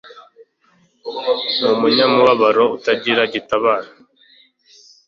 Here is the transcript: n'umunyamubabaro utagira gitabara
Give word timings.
n'umunyamubabaro 1.61 2.63
utagira 2.75 3.21
gitabara 3.33 3.89